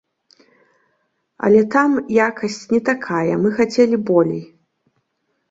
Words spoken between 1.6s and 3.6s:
там якасць не такая, мы